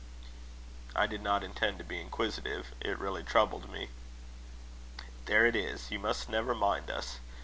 "I 0.95 1.05
did 1.05 1.21
not 1.21 1.43
intend 1.43 1.77
to 1.77 1.83
be 1.83 2.01
inquisitive 2.01 2.73
it 2.81 2.97
really 2.97 3.21
troubled 3.23 3.69
me." 3.69 3.89
"There 5.25 5.45
it 5.45 5.55
is. 5.55 5.91
You 5.91 5.99
must 5.99 6.27
never 6.27 6.55
mind 6.55 6.89
us. 6.89 7.19